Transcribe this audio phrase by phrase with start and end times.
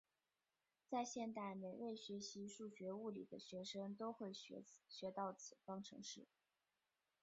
[0.89, 6.25] 在现代每位学习数学物理的学生都会学到此方程式。